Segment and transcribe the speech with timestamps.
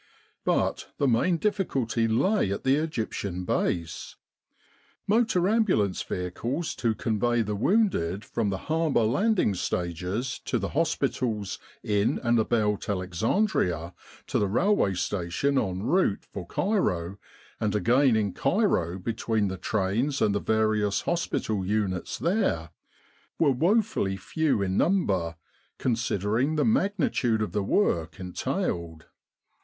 [0.45, 4.15] But the main difficulty lay at the Egyptian Base.
[5.05, 11.59] Motor ambulance vehicles to convey the wounded from the harbour landing stages to the hospitals
[11.83, 13.93] in and about Alexandria,
[14.25, 17.19] to the railway station en route for Cairo,
[17.59, 22.71] and again in Cairo between the trains and the various hospital units there,
[23.37, 25.35] were woefully few in number
[25.77, 29.05] considering the magnitude of the work en tailed.